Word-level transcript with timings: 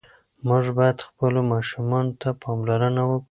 موږ 0.47 0.65
باید 0.77 1.05
خپلو 1.07 1.39
ماشومانو 1.51 2.17
ته 2.21 2.29
پاملرنه 2.41 3.01
وکړو. 3.05 3.19